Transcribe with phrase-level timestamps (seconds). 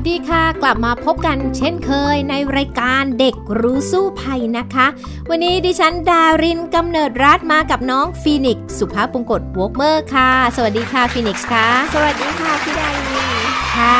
[0.00, 4.86] สดีค่ะ กลับมาพบกันเช่นเคยในรายการเด็กรู้สู้ภัยนะคะ
[5.30, 13.30] วันนี้ดิฉันดารินกำเนิดรัฐมากับน้องฟีนิกสุภาพปงกตวอกเมอร์ค่ะ สวัสดีค่ะฟีนิกส์ค่ะ สวัสดีค่ะพี่ดาริน
[13.74, 13.96] ค่ะ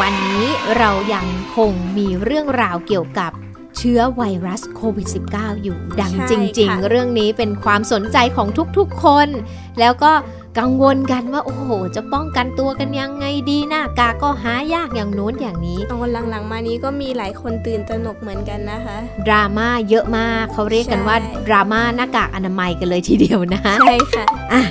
[0.00, 0.46] วันนี้
[0.78, 3.32] เรายังคงมีเรื่องราวเกี่ยวกับ
[3.76, 8.48] เชื้อไวรัสโควิด -19 อยู่ดังจริง ๆ เรื่องนี้เป็นความสนใจของ
[8.78, 9.28] ทุกๆคน
[9.80, 10.12] แล้วก็
[10.58, 18.96] กังวลกันว่าโอ้โห จะป้องกันตัวกันยังไงดีหน้ากากก็หายากอย่างโน้นอย่างนี้ตอนหลังๆ มานี้ก็มีหลายคนตื่นตระหนกเหมือนกันนะคะ
[19.26, 21.16] ดราม่าเยอะมากเขาเรียกกันว่า
[21.48, 24.62] ดราม่าหน้ากากอนามัยกันเลยทีเดียวนะใช่ค่ะอะ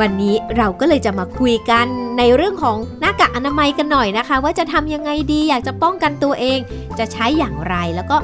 [0.00, 1.86] วันนี้เราก็เลยจะมาคุยกัน
[2.18, 6.58] ในเรื่องของหน้ากากอนามัยกันหน่อยนะคะ ว่าจะทำยังไงดีอยากจะป้องกันตัวเอง
[6.98, 8.16] จะใช้อย่างไรแล้วก็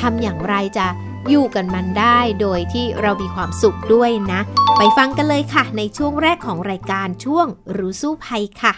[0.00, 0.86] ทำอย่างไรจะ
[1.28, 4.40] อยู่กันมันได้โดยที่เรามีความสุขด้วยนะ
[4.78, 8.74] ไปฟังกันเลยค่ะ ในช่วงแรกของรายการช่วงรู้สู้ภัยค่ะ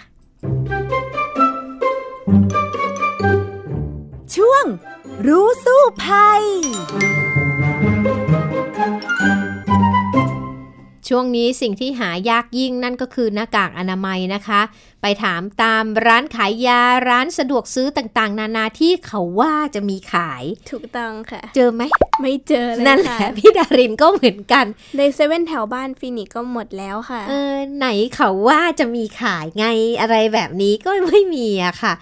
[4.36, 4.64] ช่วง
[5.26, 6.42] รู้สู้ภัย
[11.08, 14.60] ช่วงนี้สิ่งที่หายากยิ่งนั่นก็คือหน้ากากอนามัยนะคะ
[15.02, 21.82] ไปถามตามร้านขายยาร้านสะดวกซื้อต่างๆ นานาที่เขาว่าจะมีขาย ถูกต้องค่ะ เจอไหม
[22.20, 24.64] ไม่เจอเลยนั่นแหละพี่ดารินก็เหมือนกัน
[24.96, 29.66] ในเซเว่นแถวบ้านฟินิกก็หมดแล้วค่ะ เออ ไหนเขาว่าจะมีขายไง
[30.00, 31.92] อะไรแบบนี้ก็ไม่มีอะค่ะ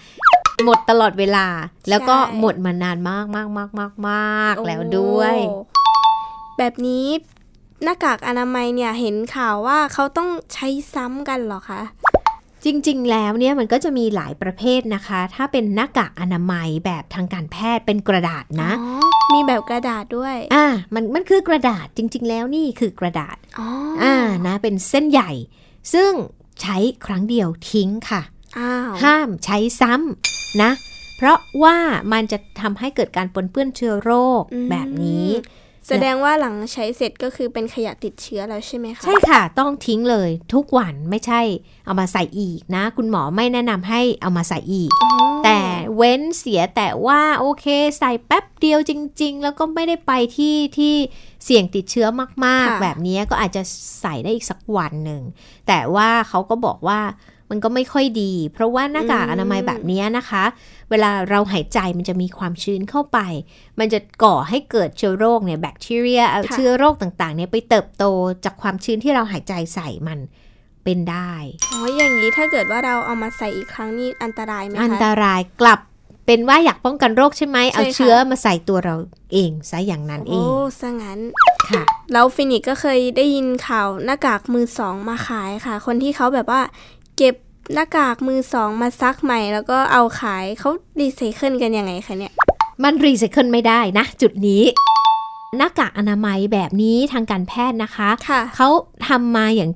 [0.65, 1.47] หมดตลอดเวลา
[1.89, 5.35] แล้วก็หมดมานานมากมากมากมากมากแล้วด้วย
[6.57, 7.07] แบบนี้
[7.83, 11.81] หน้ากากอนามัยเนี่ยเห็นข่าวว่าเขาต้องใช้ซ้ำกันหรอคะ
[12.65, 18.71] จริง ๆ แล้วเนี่ยมันก็จะมีหลายประเภทนะคะ ถ้าเป็นหน้ากากอนามัยแบบทางการแพทย์เป็นกระดาษนะ
[19.33, 23.67] มีแบบกระดาษด้วย อ่า มันมันคือกระดาษจริง ๆ แล้วนี่คือกระดาษ อ๋อ
[24.03, 24.15] อ่า
[24.47, 25.31] นะ เป็นเส้นใหญ่
[25.93, 26.11] ซึ่ง
[26.61, 28.21] ใช้ครั้งเดียวทิ้งค่ะ
[29.03, 30.71] ห้ามใช้ซ้ำนะ
[31.17, 31.77] เพราะว่า
[32.13, 35.27] มันจะทำให้เกิดการปนเปื้อนเชื้อโรคแบบนี้
[35.87, 41.41] แสดงว่าหลังใช้เสร็จก็คือเป็นขยะติดเชื้อแล้วใช่ไหมคะ ใช่ค่ะ ต้องทิ้งเลยทุกวันไม่ใช่
[41.85, 44.91] เอามาใส่อีกนะ คุณหมอไม่แนะนำให้เอามาใส่อีก
[45.45, 45.59] แต่
[45.95, 47.65] เว้นเสียแต่ว่าโอเค
[47.99, 48.91] ใส่แป๊บเดียวจ
[49.21, 50.93] ริง ๆ แล้วก็ไม่ได้ไปที่ที่
[51.45, 52.07] เสี่ยงติดเชื้อ
[52.45, 53.63] มากๆ แบบนี้ก็อาจจะ
[54.01, 55.21] ใส่ได้อีกสักวันหนึ่ง
[55.67, 56.99] แต่ว่าเขาก็บอกว่า
[57.49, 60.43] มันก็ไม่ค่อยดี เพราะว่าหน้ากากอนามัยแบบนี้นะคะ
[60.89, 63.19] เวลาเราหายใจมันจะมีความชื้นเข้าไป
[63.79, 66.23] มันจะก่อให้เกิดเชื้อโรคเนี่ยแบคทีเรีย
[66.53, 68.03] เชื้อโรคต่างๆเนี่ยไปเติบโต
[68.45, 70.19] จากความชื้นที่เราหายใจใส่มัน
[70.83, 71.33] เป็นได้
[71.71, 75.79] อ๋ออย่างนี้ถ้าเกิดว่าเราเอามาใส่อีกครั้งนี่อันตรายไหมคะอันตรายกลับ
[76.25, 78.95] เป็นว่าอยากป้องกันโรคใช่ไหม เอาเชื้อมาใส่ตัวเรา
[79.33, 81.19] เองซะอย่างนั้นเอง โอ้ซะงั้น
[81.69, 81.83] ค่ะ
[82.13, 86.61] แล้วฟินิกก็เคยได้ยินข่าวหน้ากากมือสองมาขายค่ะ คนที่เขาแบบว่า
[87.17, 87.35] เก็บ
[87.73, 92.33] หน้ากากมือสองมาซักใหม่ แล้วก็เอาขายเขารีไซเคิลกันยังไงคะเนี่ย
[92.83, 94.63] มันรีไซเคิลไม่ได้นะ จุดนี้
[95.57, 98.67] หน้ากากอนามัยแบบนี้ทางการแพทย์นะคะคะเขา
[99.07, 99.71] ทำมาอย่าง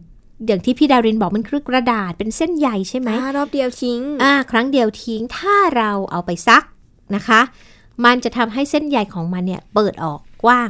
[0.48, 6.64] อย่างที่พี่ดารินบอกมันคือกระดาษเป็นเส้นใหญ่ใช่ไหมรอบเดียวทิ้งอ่าครั้งเดียวทิ้งถ้าเราเอาไปซัก
[7.16, 7.42] นะคะ
[8.06, 10.70] มันจะทำให้เส้นใยของมันเนี่ยเปิดออกกว้าง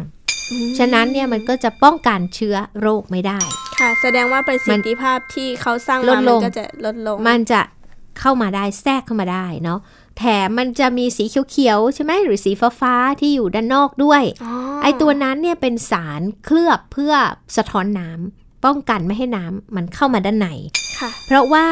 [0.78, 3.40] ฉะนั้นเนี่ยมันก็จะป้องกันเชื้อโรคไม่ได้
[3.80, 7.62] ค่ะแสดงว่าประสิทธิภาพที่เขาสร้างมามันก็จะลดลง มันจะ
[8.20, 9.80] เข้ามาได้แทรกเข้ามาได้เนาะ
[10.18, 14.24] แถมมันจะมีสีเขียวๆใช่ไหมหรือสีฟ้าๆที่อยู่ด้านนอกด้วย
[14.84, 17.14] ไอตัวนั้นเนี่ยเป็นสารเคลือบเพื่อ
[17.58, 20.50] สะท้อนน้ำป้องกันไม่ให้น้ำมันเข้ามาด้านใน
[21.26, 21.66] เพราะว่า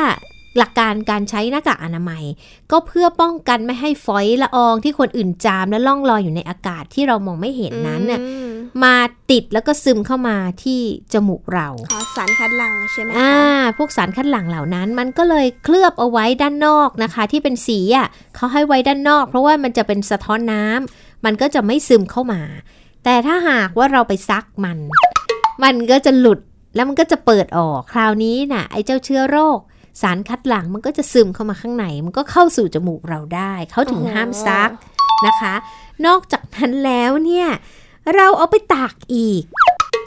[0.57, 2.23] หลักการการใช้หน้ากากอนามัย
[2.71, 8.19] ก็เพื่อป้องกันไม่ให้ฝอยละอองที่คนอื่นจามและล่องลอยอยู่ในอากาศที่เรามองไม่เห็นนั้นน่ะ
[8.83, 8.95] มา
[9.31, 10.81] ติดแล้วก็ซึมเข้ามาที่
[11.13, 11.67] จมูกเรา
[12.15, 13.33] สารคัดหลั่งใช่ไหมอ่า
[13.77, 22.41] พวกสารคัดหลั่งเหล่านั้น มันก็เลยเคลือบเอาไว้ด้านนอกนะคะ ที่เป็นสีอะเขาให้ไว้ด้านนอก เพราะว่ามันจะเป็นสะท้อนน้ำมันก็จะไม่ซึมเข้ามา
[23.03, 24.79] แต่ถ้าหากว่าเราไปซักมัน
[25.63, 26.39] มันก็จะหลุด
[26.75, 29.59] แล้วมันก็จะเปิดออกคราวนี้น่ะไอ้เจ้าเชื้อโรค
[30.01, 34.69] สารคัดหลั่งมันก็จะซึมเข้ามาข้างในมันก็เข้าสู่จมูกเราได้ เขาถึงห้ามซัก
[35.27, 35.53] นะคะ
[36.05, 37.47] นอกจากนั้นแล้วเนี่ย
[38.15, 39.43] เราเอาไปตากอีก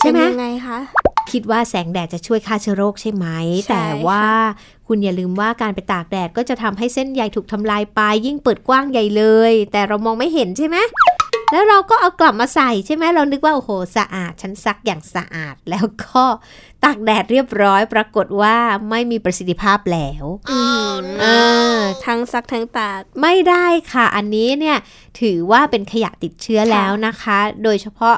[0.01, 0.79] ใช่ไหมยังไงคะ
[1.31, 3.27] คิดว่าแสงแดดจะช่วยฆ่าเชื้อโรคใช่ไหม
[3.57, 4.25] ใช่แต่ว่า
[4.87, 10.77] คุณอย่าลืมว่าการไปตากแดดก็จะทำให้เส้นใยถูกทำลายไปยิ่งเปิดกว้างใหญ่เลย แต่เรามองไม่เห็นใช่ไหม
[11.53, 16.23] แล้วเราก็เอากลับมาใส่ใช่ไหมเรานึกว่าโอ้โหสะอาดฉันซักอย่างสะอาดแล้วก็
[16.85, 18.57] ตากแดดเรียบร้อยปรากฏว่า
[18.91, 20.61] ไม่มีประสิทธิภาพแล้วอื
[21.01, 21.27] มเอ
[21.77, 24.79] อทั้งซักทั้งตากไม่ได้ค่ะ อันนี้เนี่ย
[25.21, 28.17] ถือว่าเป็นขยะติดเชื้อค่ะแล้วนะคะ โดยเฉพาะ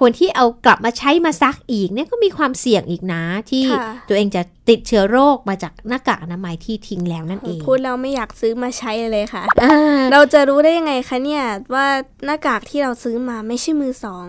[0.00, 11.44] คนที่เอากลับมาใช้มาซักอีกเนี่ยก็มีความเสี่ยงอีกนะ ที่ค่ะตัวเองจะติดเชื้อโรคมาจากหน้ากากอนามัยที่ทิ้งแล้วนั่นเอง พูดแล้วไม่อยากซื้อมาใช้เลยค่ะอ่าเราจะรู้ได้ยังไงคะเนี่ย
[11.74, 11.86] ว่า
[12.24, 14.26] หน้ากากที่เราซื้อมาไม่ใช่มือสอง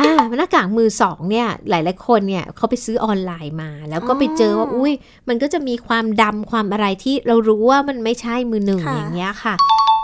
[0.00, 4.92] อ่าหน้ากากมือสองเนี่ยหลายๆคนเนี่ยเขาไปซื้อออนไลน์มา แล้วก็ไปเจอว่าอ๋ออุ้อุ้ย
[5.28, 9.54] มันก็จะมีความดำความอะไรที่เรารู้ว่ามันไม่ใช่มือหนึ่งค่ะอย่างเงี้ยค่ะ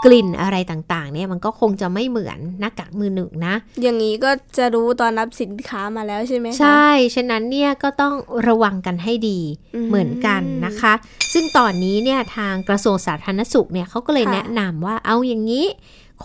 [0.05, 8.13] กลิ่นอะไรต่างๆ เนี่ยมันก็คงจะไม่เหมือนหน้ากากมือหนึ่งนะ อย่างนี้ก็จะรู้ตอนรับสินค้ามาแล้วใช่ไหมคะใช่ ฉะนั้นเนี่ยก็ต้อง
[8.47, 9.39] ระวังกันให้ดี
[9.75, 10.93] อืมเหมือนกันนะคะ
[11.33, 15.65] ซึ่งตอนนี้เนี่ยทางกระทรวงสาธารณสุขเนี่ยเขาก็เลยค่ะแนะนำว่าเอาอย่างนี้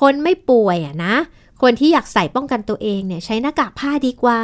[0.01, 1.15] คนไม่ป่วยอะนะ
[1.63, 4.41] คนที่อยากใส่ป้องกันตัวเองเนี่ยใช้หน้ากากผ้าดีกว่า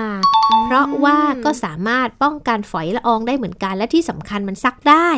[0.65, 5.09] เพราะว่าก็สามารถป้องกันฝอยละอองได้เหมือนกัน และที่สำคัญมันซักได้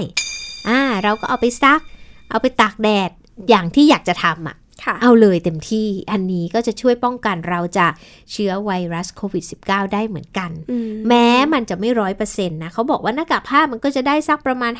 [0.69, 1.81] อ่าเราก็เอาไปซัก
[2.31, 3.11] เอาไปตากแดด
[3.49, 7.93] อย่างที่อยากจะทำอะค่ะ เอาเลยเต็มที่อันนี้ก็จะช่วยป้องกันเราจาก
[8.32, 14.73] เชื้อไวรัสโควิด -19 ได้เหมือนกันอืมแม้มันจะไม่ร้อยเปอร์เซ็นต์นะเขาบอกว่าหน้ากากผ้ามันก็จะได้สักประมาณ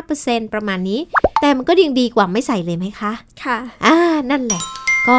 [0.00, 1.00] 55%ประมาณนี้
[1.40, 3.12] แต่มันก็ยังดีกว่าไม่ใส่เลยไหมคะ
[3.44, 3.96] ค่ะ อ่า
[4.30, 4.62] นั่นแหละ
[5.08, 5.16] ก็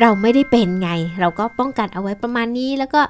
[0.00, 0.90] เราไม่ได้เป็นไง
[1.20, 3.00] เราก็ป้องกันเอาไว้ประมาณนี้แล้วก็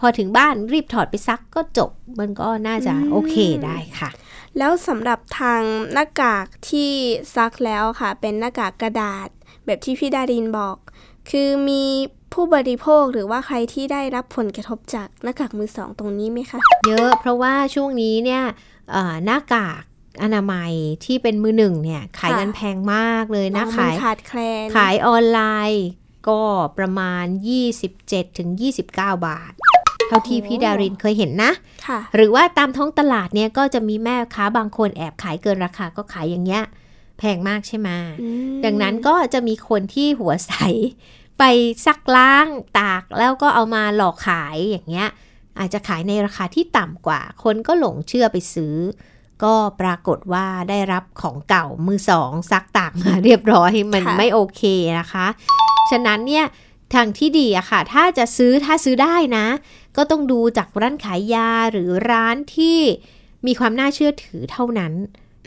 [0.00, 3.34] พอถึงบ้านรีบถอดไปซักก็จบ มันก็น่าจะอืมโอเค
[3.64, 4.10] ได้ค่ะ
[4.58, 5.62] แล้วสำหรับทาง
[5.92, 6.90] หน้ากากที่
[7.36, 9.28] ซักแล้วค่ะ เป็นหน้ากากกระดาษ
[9.66, 10.76] แบบที่พี่ดารินบอก
[11.30, 11.84] คือมี
[12.32, 16.58] ผู้บริโภคหรือว่าใครที่ได้รับผลกระทบจากหน้ากากมือสองตรงนี้ไหมคะ
[16.88, 18.42] เยอะเพราะว่าช่วงนี้เนี่ย
[18.90, 19.82] เอ่อหน้ากาก
[20.22, 20.72] อนามัย
[21.04, 25.40] ที่เป็นมือหนึ่งเนี่ยขายค่ะกันแพงมากเลยนะอ๋อมัขายขาดแคลนขายออนไล
[25.70, 25.86] น์
[26.28, 26.42] ก็
[26.78, 27.24] ประมาณ
[27.82, 28.88] 27ถึง29
[29.26, 29.52] บาท
[30.08, 31.52] เท่าที่พี่ดารินเคยเห็นนะ
[31.86, 36.64] ค่ะหรือว่าตามท้องตลาดเนี่ยก็จะมีแม่ค้าบางคนแอบขายเกินราคาก็ขายอย่างเงี้ย
[37.18, 37.88] แพงมากใช่ไหม
[38.20, 40.52] อืมดังนั้นก็จะมีคนที่หัวใส
[41.38, 41.42] ไป
[41.86, 42.46] ซักล้าง
[42.78, 45.08] ตากแล้วก็เอามาหลอกขายอย่างเงี้ย
[45.58, 48.76] อาจจะขายในราคาที่ต่ำกว่า คนก็หลงเชื่อไปซื้อ
[49.44, 54.62] ก็ปรากฏว่าได้รับของเก่ามือสองซักตากมาเรียบร้อยมันค่ะไม่โอเค
[54.98, 55.26] นะคะ
[55.90, 56.46] ฉะนั้นเนี่ย
[56.94, 59.46] ทางที่ดีอะค่ะ ถ้าจะซื้อถ้าซื้อได้นะ
[59.98, 62.78] ก็ต้องดูจากร้านขายยาหรือร้านที่
[63.46, 64.92] มีความน่าเชื่อถือเท่านั้น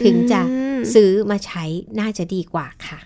[0.04, 1.64] ถึงจะอืมซื้อมาใช้
[2.00, 2.98] น่าจะดีกว่าค่ะ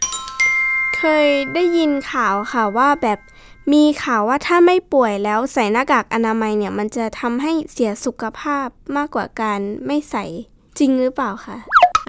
[0.97, 3.19] เคยได้ยินข่าวค่ะว่าแบบ
[3.73, 10.25] มีข่าวว่าถ้าไม่ป่วยแล้วใส่หน้ากากอนามัยเนี่ย มันจะทำให้เสียสุขภาพมากกว่าการไม่ใส่
[10.79, 11.57] จริงหรือเปล่าคะ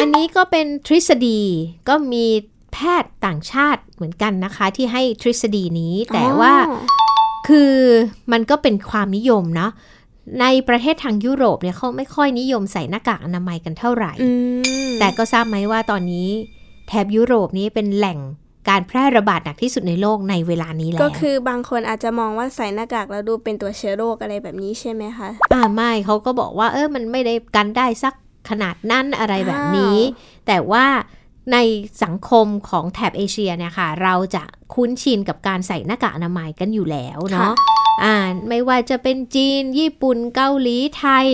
[0.00, 1.40] อันนี้ก็เป็นทฤษฎี
[1.88, 2.26] ก็มี
[2.72, 7.05] แพทย์ต่างชาติเหมือนกันนะคะ ที่ให้ทฤษฎีนี้แต่ว่าอ๋อ
[7.48, 7.74] คือ
[8.32, 9.70] มันก็เป็นความนิยมเนาะ
[10.40, 14.30] ในประเทศทางยุโรปเนี่ยเขาไม่ค่อยนิยมใส่หน้ากากอนามัยกันเท่าไหร่อื
[14.88, 16.28] มแต่ก็ทราบไหมว่าตอนนี้
[16.88, 18.18] แถบยุโรปนี้เป็นแหล่ง
[18.68, 28.14] การแพร่ระบาดหนักที่สุดในโลกในเวลานี้แล้ว ก็คือบางคนอาจจะมองว่าใส่หน้ากากแล้วดูเป็นตัวเชื้อโรคอะไรแบบนี้ใช่ไหมคะ อ่าไม่เขาก็บอกว่าเออมันไม่ได้กันได้สัก
[28.50, 29.98] ขนาดนั้นอะไรแบบนี้
[30.46, 30.84] แต่ว่า
[31.52, 31.56] ใน
[32.02, 34.42] สังคมของแถบเอเชียเนี่ยค่ะ เราจะ
[34.74, 37.52] คุ้นชินกับการใส่หน้ากากอนามัยกันอยู่แล้วเนาะ
[38.04, 38.16] อ่า
[38.48, 41.28] ไม่ว่าจะเป็นจีน ญี่ปุ่นเกาหลีไทย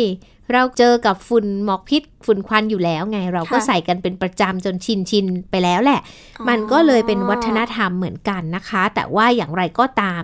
[0.53, 6.01] เราเจอกับฝุ่นหมอกพิษฝุ่นควันอยู่แล้วไง เราก็ค่ะใส่กันเป็นประจำจนชินชินๆไปแล้วแหละ
[6.49, 10.23] มันก็เลยเป็นวัฒนธรรมเหมือนกันนะคะ แต่ว่าอย่างไรก็ตาม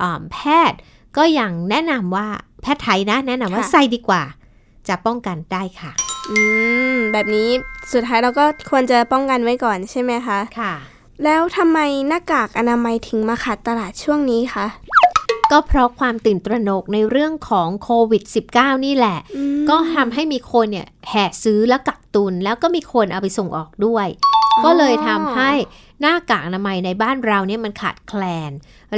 [0.00, 0.38] อ่าแพ
[0.70, 0.78] ทย์
[1.16, 2.26] ก็ยังแนะนำว่า
[2.62, 4.22] แพทย์ไทยนะ แนะนำว่าค่ะใส่ดีกว่า
[4.88, 5.92] จะป้องกันได้ค่ะ
[6.30, 6.40] อื
[6.92, 7.48] ม แบบนี้
[7.92, 10.74] สุดท้ายเราก็ควรจะป้องกันไว้ก่อนใช่ไหมคะ ค่ะ
[11.24, 14.66] แล้วทำไมหน้ากากอนามัยถึงมาขาดตลาดช่วงนี้คะ
[15.50, 18.22] ก็เพราะความตื่นตระหนกในเรื่องของโควิด
[18.54, 24.06] -19 นี่แหละอืมก็ทำให้มีคนเนี่ยแห่ซื้อและกักตุน แล้วก็มีคนเอาไปส่งออกด้วย
[24.64, 25.52] ก็เลยทำให้
[26.00, 28.50] หน้ากากอนามัยในบ้านเราเนี่ยมันขาดแคลน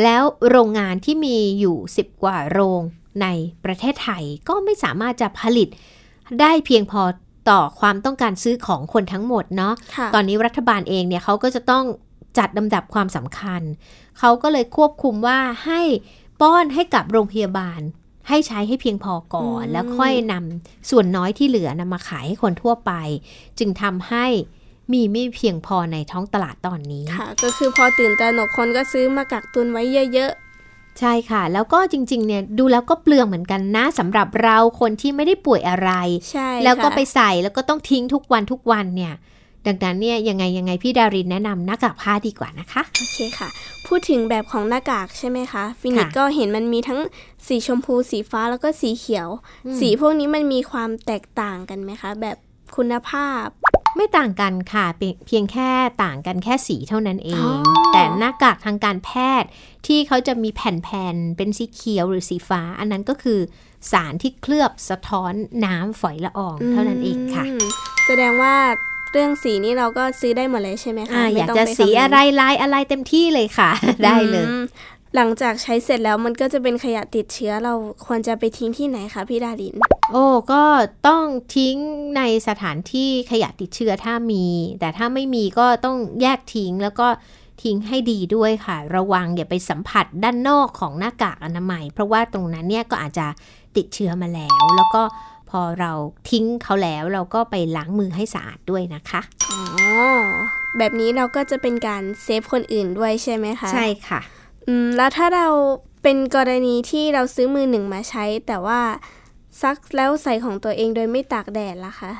[0.02, 2.82] แล้วโรงงานที่มีอยู่ 10 กว่าโรง
[3.22, 3.26] ใน
[3.64, 5.68] ประเทศไทยก็ไม่สามารถจะผลิต
[6.40, 7.02] ได้เพียงพอ
[7.50, 11.84] ต่อความต้องการซื้อของคนทั้งหมดเนาะค่ะตอนนี้รัฐบาลเองเนี่ยเขาก็จะต้อง
[12.38, 13.62] จัดลำดับความสำคัญ
[14.18, 15.82] เขาก็เลยควบคุมว่าให้
[16.40, 17.80] ป้อนให้กับโรงพยาบาล
[18.28, 22.92] ให้ใช้ให้เพียงพอก่อนอืมแล้วค่อยนำส่วนน้อยที่เหลือนำมาขายให้คนทั่วไป
[23.58, 24.26] จึงทำให้
[24.92, 29.82] มีไม่เพียงพอในท้องตลาดตอนนี้ ค่ะ ก็คือพอตื่นตระหนกคนก็ซื้อมากักตุนไว้
[30.14, 30.50] เยอะๆ
[31.00, 35.90] ใช่ค่ะ แล้วก็จริง ๆ เนี่ยดูแล้วก็เปลืองเหมือนกันนะสำหรับเราคนที่ไม่ได้ป่วยอะไร
[36.30, 39.14] ใช่ แล้วก็ค่ะไปใส่แล้วก็ต้องทิ้งทุกวันทุกวันเนี่ย
[39.66, 43.49] ดังนั้นเนี่ยยังไงยังไงพี่ดารินแนะนำหน้ากากผ้าดีกว่านะคะ โอเคค่ะ
[43.87, 47.00] พูดถึงแบบของหน้ากากใช่ไหมคะฟินิกค่ะก็เห็นมันมีทั้ง
[47.47, 49.28] สีชมพูสีฟ้าแล้วก็สีเขียว
[49.66, 52.37] อืมสีพวกนี้มันมีความแตกต่างกันไหมคะ แบบ
[52.76, 53.46] คุณภาพ
[53.96, 55.70] ไม่ต่างกันค่ะเพียงเพียงแค่
[56.04, 59.10] ต่างกันแค่สีเท่านั้นเองอ๋อแต่หน้ากากทางการแพ
[59.40, 59.48] ทย์
[59.86, 63.40] ที่เขาจะมีแผ่นๆเป็นสีเขียวหรือสีฟ้า อันนั้นก็คือ
[63.92, 65.32] สารที่เคลือบสะท้อน
[65.64, 67.64] น้ำฝอยละอองเท่านั้นเองค่ะม
[68.06, 68.54] แสดงว่า
[69.12, 73.70] เรื่องสีนี้เราก็ซื้อได้หมดเลยใช่ไหมคะอ่าไม่อยากต้งจะปสีคำนึงอะไรลายอะไรเต็มที่เลยค่ะ
[74.04, 74.62] ได้เลยอืม
[75.17, 77.75] หลังจากใช้เสร็จแล้วมันก็จะเป็นขยะติดเชื้อเรา
[78.07, 79.75] ควรจะไปทิ้งที่ไหนคะพี่ดาริน
[80.12, 80.62] โอ้ก็
[81.09, 81.25] ต้อง
[81.57, 81.76] ทิ้ง
[82.17, 84.47] ในสถานที่ขยะติดเชื้อถ้ามี
[84.81, 87.09] แต่ถ้าไม่มีก็ต้องแยกทิ้งแล้วก็
[87.62, 93.26] ทิ้งให้ดีด้วยค่ะ ระวังอย่าไปสัมผัสด้านนอกของหน้ากากอนามัย เพราะว่าตรงนั้นเนี่ยก็อาจจะ
[93.76, 95.02] ติดเชื้อมาแล้ว แล้วก็
[95.50, 95.93] พอเรา
[96.31, 99.61] ทิ้งเขาแล้วเราก็ไปล้างมือให้สะอาดด้วยนะคะอ๋อ
[100.79, 104.21] แบบนี้เราก็จะเป็นการเซฟคนอื่นด้วยใช่ไหมคะ ใช่ค่ะ
[104.69, 105.47] อืมแล้วถ้าเรา
[106.02, 108.81] เป็นกรณีที่เราซื้อมือหนึ่งมาใช้ แต่ว่า
[109.62, 112.12] ซักแล้วใส่ของตัวเองโดยไม่ตากแดดล่ะคะ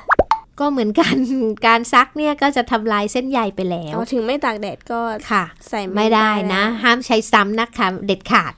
[0.59, 1.15] ก็เหมือนกัน
[1.67, 4.99] การซักเนี่ยก็จะทำลายเส้นใยไปแล้วเอาถึงไม่ตากแดดก็
[5.31, 8.53] ค่ะ ใส่ไม่ได้นะแล้วห้ามใช้ซ้ำนะคะเด็ดขาด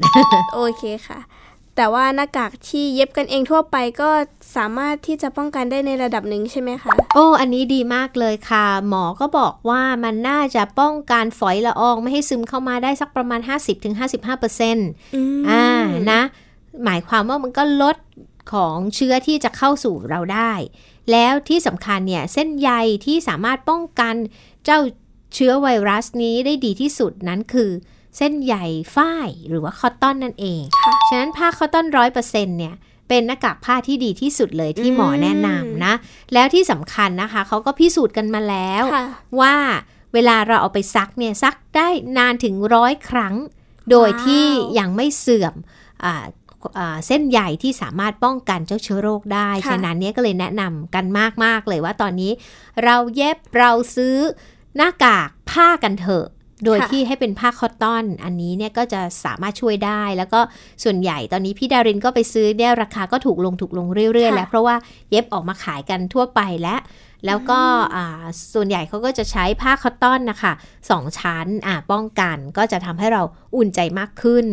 [0.55, 1.19] โอเคค่ะ
[1.77, 4.09] แต่ว่าหน้ากากที่เย็บกันเองทั่วไปก็
[4.55, 13.39] สามารถที่จะป้องกันได้ในระดับหนึ่งใช่ไหมคะ โอ้ อันนี้ดีมากเลยค่ะ หมอก็บอกว่ามันน่าจะป้องกันฝอยละอองไม่ให้ซึมเข้ามาได้สักประมาณ
[13.89, 15.65] 50-55%เปอร์เซ็นต์อืมอ่า
[16.11, 16.21] นะ
[16.83, 17.97] หมายความว่ามันก็ลด
[18.53, 20.53] ของเชื้อที่จะเข้าสู่เราได้
[21.11, 22.71] แล้วที่สำคัญเนี่ยเส้นใย
[23.05, 24.15] ที่สามารถป้องกัน
[24.65, 24.79] เจ้า
[25.35, 27.71] เชื้อไวรัสนี้ได้ดีที่สุดนั้นคือ
[28.17, 28.55] เส้นใย
[28.95, 32.75] ฝ้ายหรือว่าคอตตอนนั่นเองค่ะฉะนั้นผ้าคอตตอนร้อยเปอร์เซ็นต์เนี่ย
[33.09, 35.93] เป็นหน้ากากผ้าที่ดีที่สุดเลยที่หมอแนะนำนะ
[36.33, 39.05] แล้วที่สำคัญนะคะเขาก็พิสูจน์กันมาแล้วค่ะ
[39.39, 39.55] ว่า
[40.13, 43.35] เวลาเราเอาไปซักเนี่ยซักได้นานถึงร้อยครั้ง
[43.89, 44.45] โดยว้าวที่
[44.79, 45.53] ยังไม่เสื่อม
[46.03, 46.25] อ่า
[46.77, 51.05] อ่าเส้นใยที่สามารถป้องกันเจ้าเชื้อโรคได้ค่ะฉะนั้นเนี่ยก็เลยแนะนำกัน
[51.43, 52.31] มาก ๆ เลยว่าตอนนี้
[52.83, 54.15] เราเย็บเราซื้อ
[54.75, 56.25] หน้ากากผ้ากันเถอะ
[56.65, 60.39] โดยที่ให้เป็นผ้าคอตตอน อันนี้เนี่ยก็จะสามารถช่วยได้ แล้วก็
[60.83, 64.75] ส่วนใหญ่ตอนนี้พี่ดารินก็ไปซื้อเนี่ยราคาก็ถูกลงถูกลงเรื่อย ๆ แล้ว เพราะว่า
[65.11, 66.79] เย็บออกมาขายกันทั่วไปแล้ว
[67.25, 67.59] แล้วก็
[67.95, 70.53] อ่าส่วนใหญ่เขาก็จะใช้ผ้าคอตตอนนะคะ
[70.89, 73.21] สองชั้นอ่าป้องกันก็จะทำให้เรา
[73.55, 74.45] อุ่นใจมากขึ้น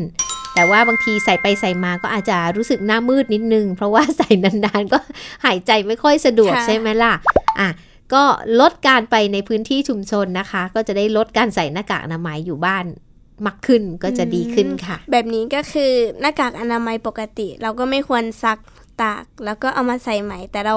[0.55, 4.99] แต่ว่าบางทีใส่ไปใส่มาก็อาจจะรู้สึกหน้ามืดนิดนึง เพราะว่าใส่นานๆก็
[5.45, 7.13] หายใจไม่ค่อยสะดวกค่ะใช่ไหมล่ะ
[7.61, 7.69] อะ
[8.15, 8.25] ก็
[8.61, 12.85] ลดการไปในพื้นที่ชุมชนนะคะ ก็จะได้ลดการใส่หน้ากากอนามัยอยู่บ้าน
[13.47, 18.59] มากขึ้นก็จะดีขึ้นค่ะ แบบนี้ก็คือหน้ากากอนามัยปกติ เราก็ไม่ควรซัก
[19.03, 20.77] ตาก แล้วก็เอามาใส่ใหม่ แต่เรา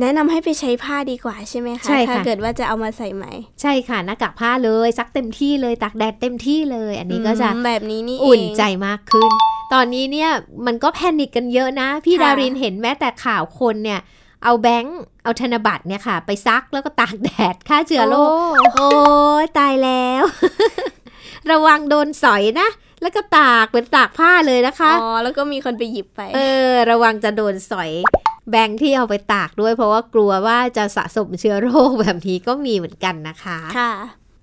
[0.00, 9.30] แนะนำให้ไปใช้ผ้าดีกว่าใช่ไหมคะใช่ค่ะถ้าเกิดว่าจะเอามาใส่ใหม่ใช่ค่ะหน้ากากผ้าเลยซักเต็มที่เลยตากแดดเต็มที่เลย อันนี้ก็จะอืมแบบนี้นี่เองอุ่นใจมากขึ้น
[9.72, 10.30] ตอนนี้เนี่ย
[10.66, 14.00] มันก็แพนิกกันเยอะนะ พี่ค่ะดารินเห็นแม้แต่ข่าวคนเนี่ย
[14.44, 18.30] เอาแบงค์ เอาธนบัตรเนี่ยค่ะ ไปซักแล้วก็ตากแดดฆ่าเชื้อโรค
[18.74, 18.88] โอ้
[19.42, 20.24] ยตายแล้ว
[21.50, 22.68] ระวังโดนสอยนะ
[23.02, 27.90] แล้วก็ตากเป็นตากผ้าเลยนะคะ อ๋อ แล้วก็มีคนไปหยิบไป เออ ระวังจะโดนสอย
[28.50, 33.92] แบงค์ที่เอาไปตากด้วย เพราะว่ากลัวว่าจะสะสมเชื้อโรคแบบนี้ก็มีเหมือนกันนะคะ ค่ะ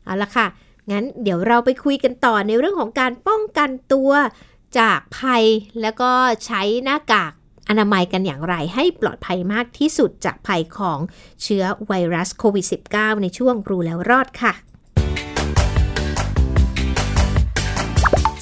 [0.06, 0.48] เอาละค่ะ
[0.92, 4.12] งั้นเดี๋ยวเราไปคุยกันต่อในเรื่องของการป้องกันตัว
[4.80, 5.44] จากภัย
[5.82, 6.12] แล้วก็
[6.46, 7.34] ใช้หน้ากาก
[7.70, 11.00] อนามัยกันอย่างไรให้ปลอดภัยมากที่สุดจากภัยของ
[11.44, 14.54] เชื้อไวรัสโควิด -19 ในช่วงรู้แล้วรอดค่ะ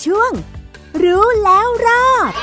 [0.05, 0.31] ช่วง
[1.03, 2.33] รู้แล้วรอด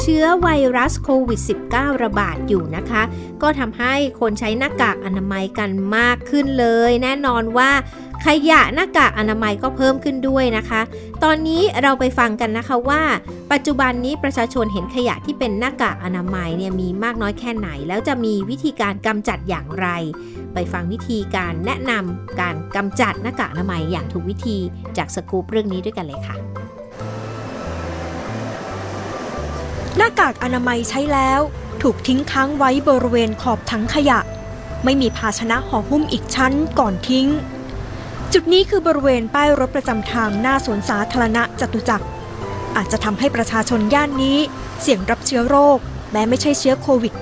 [0.00, 1.40] เชื้อไวรัสโควิด
[1.70, 3.02] -19 ระบาดอยู่นะคะ
[3.42, 7.70] ก็ทำให้คนใช้หน้ากากอนามัยกันมากขึ้นเลย แน่นอนว่า
[8.26, 10.80] ขยะหน้ากากอนามัยก็เพิ่มขึ้นด้วยนะคะ
[11.24, 13.02] ตอนนี้เราไปฟังกันนะคะว่า
[13.52, 19.86] ปัจจุบันนี้ประชาชนเห็นขยะที่เป็นหน้ากากอนามัยเนี่ยมีมากน้อยแค่ไหน แล้วจะมีวิธีการกำจัดอย่างไร
[20.54, 24.56] ไปฟังวิธีการแนะนำการกำจัดหน้ากากอนามัยอย่างถูกวิธี
[24.96, 26.57] จากสกู๊ปเรื่องนี้ด้วยกันเลยค่ะ
[30.00, 31.40] หน้ากากอนามัยใช้แล้ว
[31.82, 34.18] ถูกทิ้งค้างไว้บริเวณขอบถังขยะ
[34.84, 37.28] ไม่มีภาชนะห่อหุ้มอีกชั้นก่อนทิ้ง
[38.32, 42.06] จุดนี้คือบริเวณป้ายรถประจำทางหน้าสวนสาธารณะจตุจักร
[42.76, 44.38] อาจจะทำให้ประชาชนย่านนี้
[44.80, 45.78] เสี่ยงรับเชื้อโรค
[46.12, 47.14] แม้ไม่ใช่เชื้อโควิด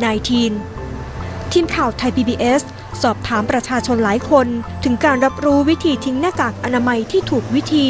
[0.73, 2.63] -19 ทีมข่าวไทย PBS
[3.03, 4.47] สอบถามประชาชนหลายคน
[4.85, 7.89] ถึงการรับรู้วิธีทิ้งหน้ากากอนามัยที่ถูกวิธี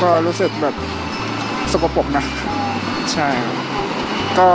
[0.00, 0.74] ก็รู้สึกแบบ
[1.72, 2.24] สกปรกนะ
[3.12, 3.28] ใช่
[4.38, 4.46] ก็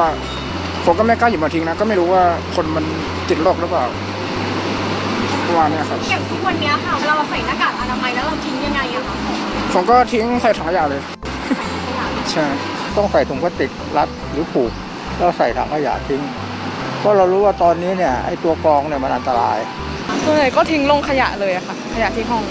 [0.86, 2.24] ผมก็ไม่กล้าหยิบมาทิ้งนะ ก็ไม่รู้ว่า
[2.56, 2.86] คนมัน
[3.30, 3.86] ติดโรคหรือเปล่า
[5.48, 9.16] ประมาณเนี้ยครับ อย่างทุกวันเนี้ยค่ะเวลาเราใส่หน้ากากอนามัยแล้วเราทิ้งยังไงอะคะ
[9.74, 11.02] ผมก็ทิ้งใส่ถังขยะเลย
[12.32, 12.46] ใช่
[12.98, 14.72] ต้องใส่ถุงพลาสติกรัดหรือผูก
[15.18, 16.22] แล้วใส่ถังขยะทิ้ง
[17.00, 19.58] เพราะเรารู้ว่าตอนนี้เนี่ยไอ้ตัวกรองเนี่ยมันอันตราย
[20.26, 22.44] ส่วนใหญ่ก็ทิ้งลงขยะเลยอะค่ะ ขยะที่ห้อง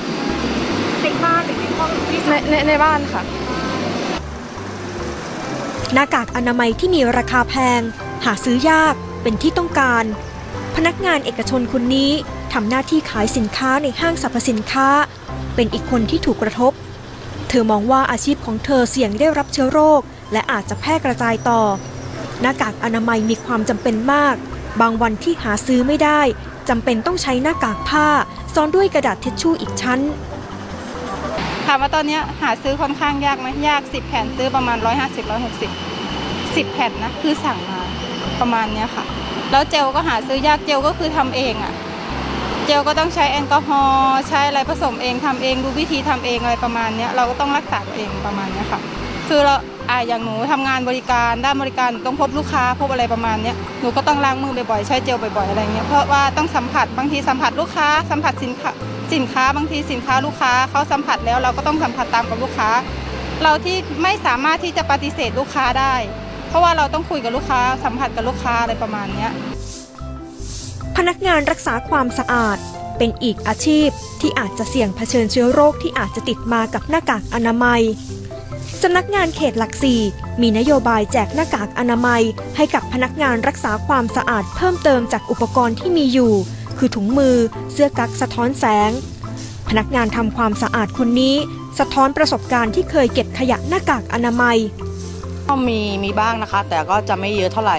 [1.03, 3.23] ในบ้านหรือในห้องที่ในในในบ้านค่ะ
[5.95, 7.81] หน้ากากอนามัยที่มีราคาแพง
[8.25, 10.05] หาซื้อยากเป็นที่ต้องการ
[10.77, 12.13] พนักงานเอกชนคนนี้
[12.53, 14.89] ทำหน้าที่ขายสินค้าในห้างสรรพสินค้า
[15.55, 16.73] เป็นอีกคนที่ถูกกระทบ
[17.49, 20.01] เธอมองว่าอาชีพของเธอเสี่ยงได้รับเชื้อโรค
[20.33, 21.63] และอาจจะแพร่กระจายต่อ
[22.41, 24.35] หน้ากากอนามัยมีความจำเป็นมาก
[24.81, 26.21] บางวันที่หาซื้อไม่ได้
[26.69, 28.09] จำเป็นต้องใช้หน้ากากผ้า
[28.55, 35.25] ซ้อนด้วยกระดาษทิชชู่อีกชั้นามว่าตอนนี้หาซื้อค่อนข้างยากไหมยาก 10 แผ่นซื้อประมาณ 150
[36.01, 37.81] 160 10 แผ่นนะคือสั่งมา
[38.41, 39.05] ประมาณเนี้ยค่ะ
[39.51, 41.73] แล้วเจลก็หาซื้อยากเจลก็คือทำเองอะ่ะ
[42.67, 48.81] เจลก็ต้องใช้แอลกอฮอล์ใช้อะไรผสมเองทำเองดูวิธีทำเองอะไรประมาณเนี้ยเราก็ต้องรักษาตัวเองประมาณเนี้ยค่ะ
[49.29, 49.55] คือเรา
[49.91, 58.73] อ่าอย่างหนูทำงานบริการด้านบริการต้องพบลูกค้าพบอะไรประมาณเนี้ยหนูก็ต้องล้างมือบ่อยๆใช้เจลบ่อยๆอะไรเงี้ยเพราะว่าต้องสัมผัสบางทีสัมผัสลูกค้าสัมผัสสินค้า
[59.15, 62.71] สินค้าบางทีสินค้าลูกค้าเขาสัมผัสแล้วเราก็ต้องสัมผัสตามกับลูกค้า
[63.43, 65.95] เราที่ไม่สามารถที่จะปฏิเสธลูกค้าได้
[66.49, 69.29] เพราะว่าเราต้องคุยกับลูกค้า สัมผัสกับลูกค้าอะไรประมาณนี้
[70.97, 72.59] พนักงานรักษาความสะอาด
[72.99, 73.89] เป็นอีกอาชีพ
[74.21, 77.83] ที่อาจจะเสี่ยงเผชิญเชื้อโรคที่อาจจะติดมากับหน้ากากอนามัย
[78.83, 80.01] สำนักงานเขตหลักสี่
[80.41, 82.23] มีนโยบายแจกหน้ากากอนามัย
[82.57, 86.33] ให้กับพนักงานรักษาความสะอาดเพิ่มเติมจากอุปกรณ์ที่มีอยู่
[86.81, 87.37] คือถุงมือ
[87.73, 88.91] เสื้อกั๊กสะท้อนแสง
[89.69, 91.35] พนักงานทำความสะอาดคนนี้
[91.79, 94.59] สะท้อนประสบการณ์ที่เคยเก็บขยะหน้ากากอนามัย
[95.49, 97.79] ก็มีมีบ้างนะคะ แต่ก็จะไม่เยอะเท่าไหร่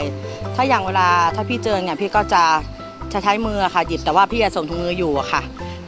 [0.56, 2.44] ถ้าอย่างเวลาถ้าพี่เจอเนี่ยพี่ก็จะ
[3.14, 5.42] จะใช้มือค่ะหยิบแต่ว่าพี่จะส่งถุงมืออยู่อะค่ะ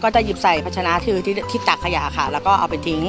[0.03, 3.01] ก็จะหยิบใส่ภาชนะที่ที่ที่ตักขยะค่ะ แล้วก็เอาไปทิ้ง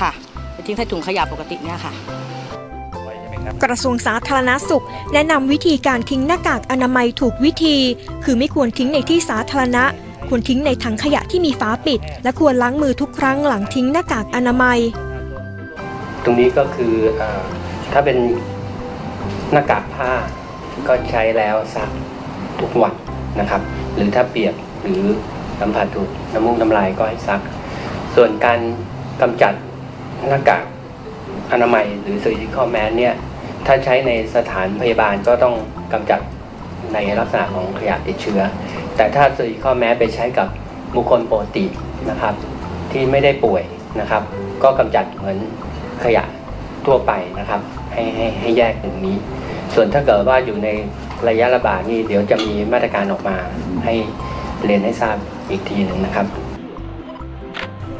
[0.00, 0.10] ค่ะ
[0.54, 1.92] ไปทิ้งใส่ถุงขยะปกติเนี่ยค่ะ
[3.62, 7.76] กระทรวงสาธารณสุข แนะนำวิธีการทิ้งหน้ากากอนามัยถูกวิธี
[8.24, 9.84] คือไม่ควรทิ้งในที่สาธารณะ
[10.28, 14.78] ควรทิ้งในถังขยะที่มีฝาปิด และควรล้างมือทุกครั้งหลังทิ้งหน้ากากอนามัย
[16.24, 17.42] ตรงนี้ก็คืออา
[17.92, 18.18] ถ้าเป็น
[19.52, 20.10] หน้ากากผ้า
[20.88, 21.90] ก็ใช้แล้วซัก
[22.60, 22.94] ทุกวัน
[23.40, 23.60] นะครับ
[23.94, 25.02] หรือถ้าเปียกหรือ
[25.60, 27.40] สัมผัสถูกน้ำมูกน้ำลายก็ให้ซัก
[28.14, 28.58] ส่วนการ
[29.20, 29.54] กำจัด
[30.28, 30.64] หน้ากาก
[31.52, 33.14] อนามัยหรือ surgical mask เนี่ย
[33.66, 35.54] ถ้าใช้ในสถานพยาบาลก็ต้อง
[35.92, 36.20] กำจัด
[36.94, 38.40] ในลักษณะของขยะติดเชื้อ
[38.96, 40.48] แต่ถ้า surgical mask ไปใช้กับ
[40.94, 41.64] บุคคลปกติ
[42.10, 42.34] นะครับ
[42.92, 43.62] ที่ไม่ได้ป่วย
[44.00, 44.22] นะครับ
[44.62, 45.38] ก็กำจัดเหมือน
[46.04, 46.24] ขยะ
[46.86, 47.60] ทั่วไปนะครับ
[47.92, 49.16] ให้ให้ให้แยกอย่างนี้
[49.74, 50.68] ส่วนถ้าเกิดว่าอยู่ใน
[51.28, 53.36] ระยะระบาดนี่เดี๋ยวจะมีมาตรการออกมา
[53.84, 53.94] ให้
[54.64, 55.16] เรียนให้ทราบ
[55.50, 56.26] อีกทีหนึ่งนะครับ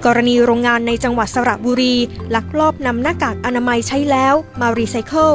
[0.06, 1.94] กรณีโรงงานในจังหวัดสระบุรี
[2.34, 5.32] ลักลอบนำหน้ากากอนามัยใช้แล้วมารีไซเคิล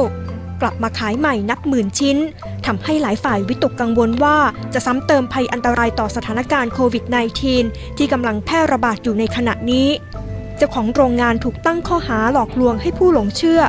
[0.60, 2.18] กลับมาขายใหม่นับหมื่นชิ้น
[2.66, 4.36] ทำให้หลายฝ่ายวิตกกังวลว่า
[4.74, 7.04] จะซ้ำเติมภัยอันตรายต่อสถานการณ์โควิด
[7.50, 9.88] -19 ที่กำลังแพร่ระบาดอยู่ในขณะนี้
[10.56, 13.60] เจ้าของโรงงานถูกตั้งข้อหาหลอกลวงให้ผู้หลงเชื่อ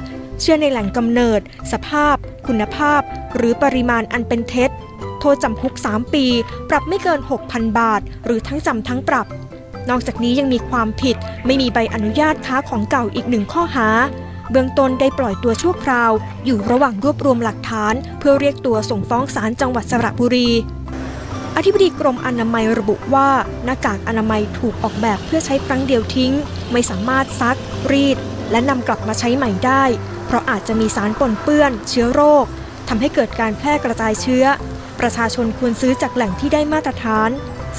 [0.41, 2.15] เชื่อในแหล่งกำเนิด สภาพ
[2.47, 3.01] คุณภาพ
[3.35, 4.69] หรือปริมาณอันเป็นเท็จ
[5.19, 6.25] โทษจำคุก 3 ปี
[6.69, 9.27] ปรับไม่เกิน 6,000 บาท หรือทั้งจำทั้งปรับ
[9.89, 13.87] นอกจากนี้ยังมีความผิดไม่มีใบอนุญาตค้าของเก่าอีกหนึ่งข้อหา
[14.51, 16.11] เบื้องต้นได้ปล่อยตัวชั่วคราว
[16.45, 20.49] อยู่ระหว่างรวบรวมหลักฐาน เพื่อเรียกตัวส่งฟ้องศาลจังหวัดสระบุรี
[21.55, 23.29] อธิบดีกรมอนามัยระบุว่า
[23.65, 26.33] หน้ากากอนามัยถูกออกแบบเพื่อใช้ครั้งเดียวทิ้ง
[26.71, 27.57] ไม่สามารถซัก
[27.91, 28.17] รีด
[28.51, 29.83] และนำกลับมาใช้ใหม่ได้
[30.27, 32.45] เพราะอาจจะมีสารปนเปื้อน เชื้อโรค
[32.87, 34.45] ทำให้เกิดการแพร่กระจายเชื้อ
[34.99, 37.29] ประชาชนควรซื้อจากแหล่งที่ได้มาตรฐาน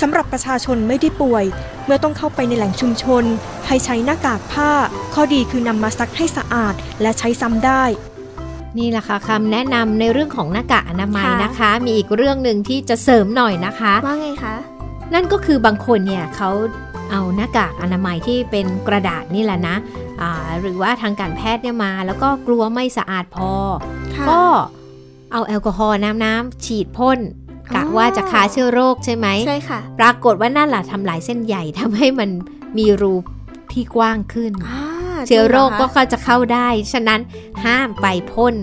[0.01, 1.45] สำหรับประชาชนไม่ได้ป่วย
[1.85, 3.25] เมื่อต้องเข้าไปในแหล่งชุมชน
[3.67, 4.71] ให้ใช้หน้ากากผ้า
[5.15, 7.85] ข้อดีคือนำมาซักให้สะอาดและใช้ซ้ำได้
[8.79, 14.57] นี่แหละค่ะคำแนะนำในเรื่องของหน้ากากอนามัยค่ะนะคะ มีอีกเรื่องหนึ่งที่จะเสริมหน่อยนะคะ ว่าไงคะ
[15.15, 16.51] นั่นก็คือบางคนเนี่ยเขา
[17.11, 19.77] เอาหน้ากากอนามัยที่เป็นกระดาษนี่แหละนะ
[20.21, 20.31] อ่า
[20.61, 23.53] หรือว่าทางการแพทย์เนี่ยมา แล้วก็กลัวไม่สะอาดพอ
[24.17, 24.43] ค่ะก็
[25.33, 27.19] เอาแอลกอฮอล์น้ำน้ำฉีดพ่น
[27.75, 32.31] กะว่าจะฆ่าเชื้อโรคใช่ไหมใช่ค่ะ ปรากฏว่านั่นแหละทำลายเส้นใหญ่ทำให้มัน
[32.79, 33.15] มีรู
[33.73, 34.53] ที่กว้างขึ้น
[35.27, 37.21] เชื้อโรคก็เข้าจะเข้าได้ ฉะนั้น
[37.65, 38.55] ห้ามไปพ่น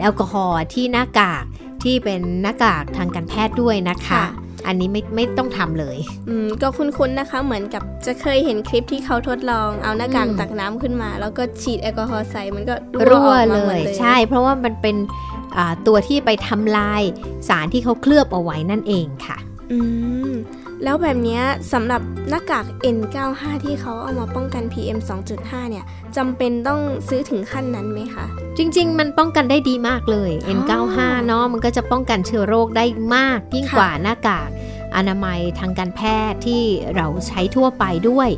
[0.00, 1.44] แอลกอฮอล์ที่หน้ากาก
[1.82, 4.24] ที่เป็นหน้ากากทางการแพทย์ด้วยนะคะ
[4.66, 12.74] อันนี้ไม่ไม่ต้องทำเลย อืมก็คุ้นๆนะคะ เหมือนกับจะเคยเห็นคลิปที่เขาทดลองเอาหน้ากากตักน้ำขึ้นมา แล้วก็ฉีดแอลกอฮอล์ใส่มันก็
[13.08, 14.96] รั่วเลย ใช่ เพราะว่ามันเป็น
[15.86, 17.02] ตัวที่ไปทำลาย
[17.48, 19.36] สารที่เขาเคลือบเอาไว้นั่นเองค่ะ
[19.72, 19.78] อื
[20.30, 20.32] ม
[20.84, 21.40] แล้วแบบนี้
[21.72, 22.64] สำหรับหน้ากาก
[22.96, 24.98] N95 ที่เขาเอามาป้องกัน PM
[25.34, 25.84] 2.5 เนี่ย
[26.16, 28.26] จำเป็นต้องซื้อถึงขั้นนั้นไหมคะ
[28.58, 34.48] จริง ๆ มันป้องกันได้ดีมากเลย N95 เนาะมันก็จะป้องกันเชื้อโรคได้มากยิ่งกว่าหน้ากาก
[34.96, 36.62] อนามัยทางการแพทย์ที่
[36.96, 38.28] เราใช้ทั่วไปด้วย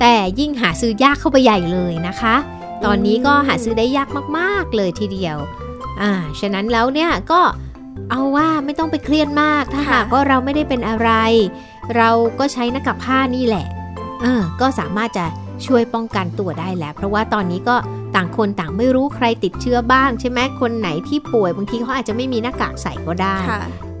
[0.00, 2.34] แต่ยิ่งหาซื้อยากเข้าไปใหญ่เลยนะคะ
[2.84, 4.08] ตอนนี้ก็หาซื้อได้ยาก
[4.38, 5.38] มากๆเลยทีเดียว
[6.02, 7.40] อ่า ฉะนั้นแล้วเนี่ยก็
[8.10, 11.10] เอาว่าไม่ต้องไปเครียดมาก ถ้าหากว่าเราไม่ได้เป็นอะไร
[11.96, 13.66] เราก็ใช้หน้ากากผ้านี่แหละ
[14.22, 15.26] เออก็สามารถจะ
[15.66, 17.76] ช่วยป้องกันตัวได้แล้ว เพราะว่าตอนนี้ก็
[18.14, 23.36] ต่างคนต่างไม่รู้ใครติดเชื้อบ้าง ใช่ไหมคนไหนที่ป่วยบางทีเขาอาจจะไม่มีหน้ากากใส่ก็ได้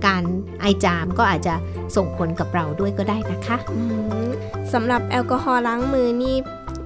[0.06, 0.22] การ
[0.60, 1.54] ไอจามก็อาจจะ
[1.96, 3.56] ส่งผลกับเราด้วยก็ได้นะคะ
[4.72, 6.36] สำหรับแอลกอฮอล์ล้างมือนี่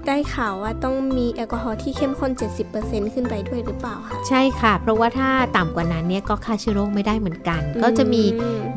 [0.09, 2.31] ได้ข่าวว่าต้องมีแอลกอฮอล์ที่เข้มข้น
[2.73, 8.23] 70%ขึ้นไปด้วยหรือเปล่าคะใช่ค่ะ เพราะว่าถ้าต่ำกว่านั้นเนี่ยก็ฆ่าเชื้อโรคไม่ได้เหมือนกัน ก็จะมี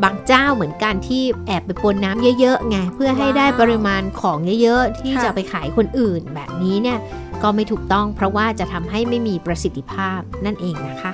[0.04, 6.98] บางเจ้าเหมือนกันที่แอบไปปนน้ำเยอะๆไงเพื่อให้ได้ปริมาณของเยอะๆ ที่จะไปขายคนอื่นแบบนี้เนี่ย
[7.44, 11.12] ก็ไม่ถูกต้องเพราะว่าจะทำให้ไม่มีประสิทธิภาพนั่นเองนะคะ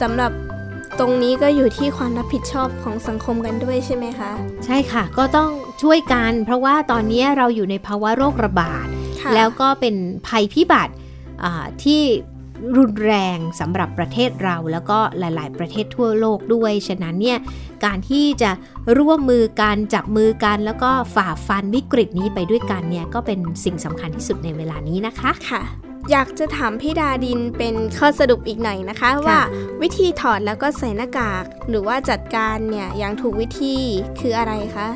[0.00, 0.32] สำหรับ
[0.98, 4.30] ตรงนี้ก็อยู่ที่ความรับผิดชอบของสังคมกันด้วยใช่ไหมคะ
[4.64, 5.50] ใช่ค่ะ ก็ต้อง
[5.82, 8.86] ช่วยกัน เพราะว่าตอนนี้เราอยู่ในภาวะโรคระบาด
[9.34, 9.94] แล้วก็เป็น
[10.26, 10.94] ภัยพิบัติ
[11.84, 12.02] ที่
[12.76, 17.38] รุนแรงสำหรับประเทศเราแล้วก็หลาย ๆ ประเทศทั่วโลกด้วย ฉะนั้นเนี่ย
[17.84, 18.50] การที่จะ
[18.98, 29.38] ร่วมมือกันจับมือกัน แล้วก็ฝ่าฟันวิกฤตนี้ไปด้วยกันเนี่ยก็เป็นสิ่งสำคัญที่สุดในเวลานี้นะคะค่ะ อยากจะถามพี่ดาดินเป็นข้อสรุปอีกหน่อยนะคะว่า
[29.82, 33.76] วิธีถอดแล้วก็ใส่หน้ากาก หรือว่าจัดการเนี่ยอย่างถูกวิธี
[34.20, 34.88] คืออะไรคะ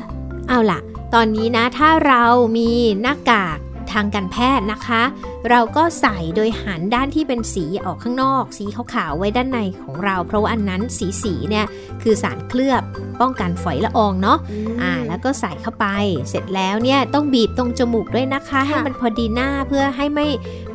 [0.49, 0.79] เอาล่ะ
[1.13, 2.23] ตอนนี้นะถ้าเรา
[2.57, 2.69] มี
[3.01, 3.57] หน้ากาก
[3.93, 5.01] ทางการแพทย์นะคะ
[5.49, 11.65] เราก็ใส่โดยหันด้านที่เป็นสีออกข้างนอก สีขาวๆไว้ด้านในของเรา เพราะว่าอันนั้นสีสีเนี่ย
[12.01, 12.83] คือสารเคลือบ
[13.21, 14.37] ป้องกันฝอยละอองเนาะ
[14.81, 15.85] อ่าแล้วก็ใส่เข้าไป
[16.29, 20.27] เสร็จแล้วเนี่ยต้องบีบตรงจมูกด้วยนะคะ ให้มันพอดีหน้าเพื่อให้ไม่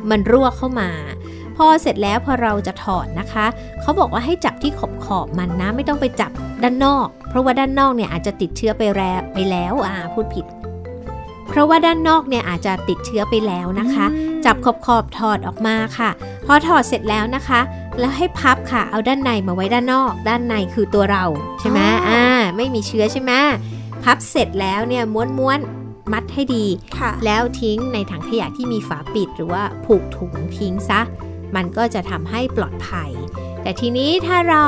[0.09, 0.89] มันรั่วเข้ามา
[1.57, 3.45] พอเสร็จแล้วพอเราจะถอดนะคะ
[3.81, 6.31] เขาบอกว่าให้จับที่ขอบขอบมันนะ ไม่ต้องไปจับ
[6.63, 10.45] ด้านนอก เพราะว่าด้านนอกเนี่ยอาจจะติดเชื้อไปแล้วไปแล้วอ่าพูดผิด
[11.51, 14.05] เพราะว่าด้านนอกเนี่ยอาจจะติดเชื้อไปแล้วนะคะ
[14.45, 16.09] จับขอบขอบถอดออกมาค่ะ
[16.45, 17.59] พอถอดเสร็จแล้วนะคะ
[17.99, 21.25] แล้วให้พับค่ะ เอาด้านในมาไว้ด้านนอก ด้านในคือตัวเรา
[21.59, 22.23] ใช่ไหมอ่า
[22.55, 23.31] ไม่มีเชื้อใช่ไหม
[24.03, 25.59] พับเสร็จแล้วเนี่ยม้วนม้วน
[26.13, 26.65] มัดให้ดี
[27.25, 31.01] แล้วทิ้งในถังขยะที่มีฝาปิดหรือว่าผูกถุงทิ้งซะ
[31.55, 33.11] มันก็จะทำให้ปลอดภัย
[33.61, 34.67] แต่ทีนี้ถ้าเรา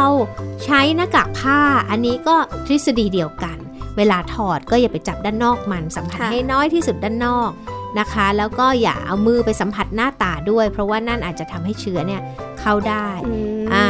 [0.63, 3.57] ใช้หน้ากากผ้าอันนี้ก็ทฤษฎีเดียวกัน
[3.97, 7.51] เวลาถอดก็อย่าไปจับด้านนอกมันสัมผัสให้น้อยที่สุดด้านนอก
[7.99, 12.21] นะคะ แล้วก็อย่าเอามือไปสัมผัสหน้าตาด้วย เพราะว่านั่นอาจจะทำให้เชื้อเนี่ย
[12.59, 13.07] เข้าได้
[13.73, 13.87] อ่า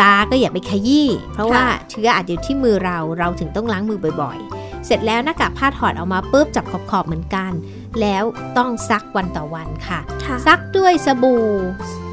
[0.00, 7.52] ตาก็อย่าไปขยี้เพราะว่าเชื้ออาจจะอยู่ที่มือเราเราถึงต้องล้างมือบ่อยๆ เสร็จแล้วหน้ากากผ้าถอดออกมาปุ๊บจับขอบๆเหมือนกัน
[8.00, 8.24] แล้ว
[8.58, 10.00] ต้องซักวันต่อวันค่ะ
[10.46, 11.46] ซักด้วยสบู่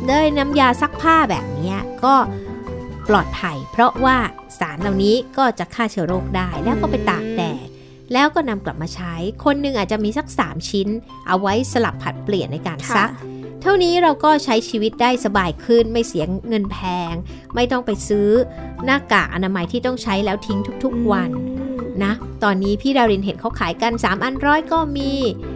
[0.10, 2.15] ด้วยน้ำยาซักผ้าแบบนี้ก็
[3.10, 4.17] ปลอดภัย เพราะว่า
[4.60, 7.67] สารเหล่านี้ก็จะฆ่าเชื้อโรคได้แล้วก็ไปตากแดด
[8.13, 10.88] แล้วก็นำกลับมาใช้ คนหนึ่งอาจจะมีสัก 3 ชิ้น
[11.28, 13.12] เอาไว้สลับผัดเปลี่ยนในการซัก
[13.62, 16.78] เท่านี้เราก็ใช้ชีวิตได้สบายขึ้น ไม่เสียเงินแพ
[17.12, 17.13] ง
[17.56, 18.30] ไม่ต้องไปซื้อ
[18.86, 21.30] หน้ากากอนามัยที่ต้องใช้แล้วทิ้งทุกๆวัน
[22.04, 25.12] นะ ตอนนี้พี่ดารินเห็นเขาขายกัน 3 อันร้อยก็มี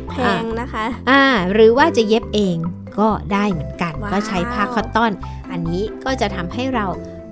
[0.10, 2.58] แพงนะคะ อ่า หรือว่าจะเย็บเอง
[3.00, 5.12] ก็ได้เหมือนกัน ก็ใช้ผ้าคอตตอน
[5.52, 6.86] อันนี้ก็จะทำให้เรา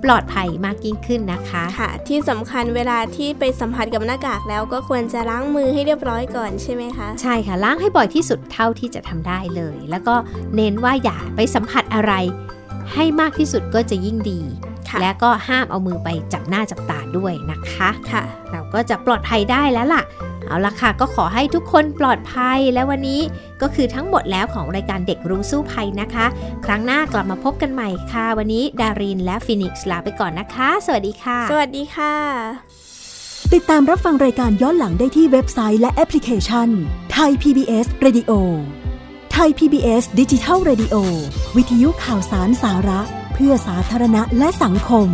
[0.04, 10.14] ปลอดภัยมากยิ่งขึ้นนะคะค่ะ ที่สำคัญเวลาที่ไปสัมผัสกับหน้ากากแล้วก็ควรจะล้างมือให้เรียบร้อยก่อนใช่ไหมคะ ใช่ค่ะ ล้างให้บ่อยที่สุดเท่าที่จะทำได้เลย แล้วก็
[10.56, 12.12] เน้นว่าอย่าไปสัมผัสอะไร
[12.94, 14.40] ให้มากที่สุดก็จะยิ่งดี
[15.00, 20.02] และก็ห้ามเอามือไปจับหน้าจับตาด้วยนะคะ ค่ะ เราก็จะปลอดภัยได้แล้วล่ะ
[20.50, 23.20] เอาละค่ะ ก็ขอให้ทุกคนปลอดภัยและวันนี้
[23.62, 26.26] ก็คือทั้งหมดแล้วของรายการเด็กรู้สู้ภัยนะคะ
[26.66, 32.14] ครั้งหน้ากลับมาพบกันใหม่ค่ะ วันนี้ดารินและฟินิกส์ลาไปก่อนนะคะ สวัสดีค่ะ สวัสดีค่ะ
[33.54, 36.68] ติดตามรับฟังรายการย้อนหลังได้ที่เว็บไซต์และแอปพลิเคชัน
[37.12, 38.32] ไทย PBS Radio
[39.32, 40.94] ไทย PBS ดิจิทัล Radio
[41.56, 43.00] วิทยุข่าวสารสาระ
[43.34, 45.08] เพื่อสาธารณะและสังคม